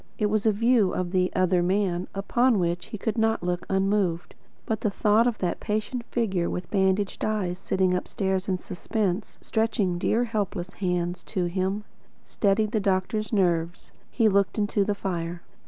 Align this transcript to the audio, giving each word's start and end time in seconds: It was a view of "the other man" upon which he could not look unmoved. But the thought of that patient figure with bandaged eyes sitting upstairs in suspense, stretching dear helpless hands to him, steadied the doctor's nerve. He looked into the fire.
It 0.17 0.31
was 0.31 0.47
a 0.47 0.51
view 0.51 0.93
of 0.93 1.11
"the 1.11 1.31
other 1.35 1.61
man" 1.61 2.07
upon 2.15 2.57
which 2.57 2.87
he 2.87 2.97
could 2.97 3.19
not 3.19 3.43
look 3.43 3.67
unmoved. 3.69 4.33
But 4.65 4.81
the 4.81 4.89
thought 4.89 5.27
of 5.27 5.37
that 5.37 5.59
patient 5.59 6.05
figure 6.05 6.49
with 6.49 6.71
bandaged 6.71 7.23
eyes 7.23 7.59
sitting 7.59 7.93
upstairs 7.93 8.49
in 8.49 8.57
suspense, 8.57 9.37
stretching 9.41 9.99
dear 9.99 10.23
helpless 10.23 10.73
hands 10.73 11.21
to 11.25 11.45
him, 11.45 11.83
steadied 12.25 12.71
the 12.71 12.79
doctor's 12.79 13.31
nerve. 13.31 13.91
He 14.09 14.27
looked 14.27 14.57
into 14.57 14.83
the 14.83 14.95
fire. 14.95 15.43